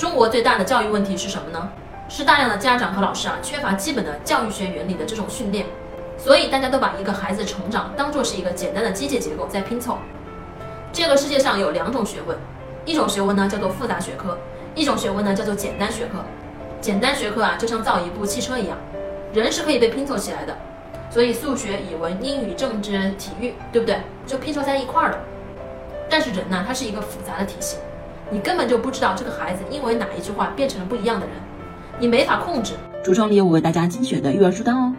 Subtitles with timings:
[0.00, 1.68] 中国最大的教育问题是什么呢？
[2.08, 5.66] 是大量的家长和老师啊缺乏基本的教育学原理的这种训练，
[6.16, 9.98] 所以大家都把一个孩子成长当做是一个简单的机械结构在拼凑。
[10.90, 12.34] 这个世界上有两种学问，
[12.86, 14.38] 一种学问呢叫做复杂学科，
[14.74, 16.24] 一种学问呢叫做简单学科。
[16.80, 18.78] 简单学科啊就像造一部汽车一样，
[19.34, 20.56] 人是可以被拼凑起来的，
[21.10, 23.98] 所以数学、语文、英语、政治、体育，对不对？
[24.26, 25.18] 就拼凑在一块儿的。
[26.08, 27.76] 但是人呢，他是一个复杂的体系。
[28.32, 31.34] 你根本就不知道这个孩子因为哪一句话变成了不一样的人，
[31.98, 32.74] 你没法控制。
[33.04, 34.94] 橱窗里有我为大家精选的育儿书单哦。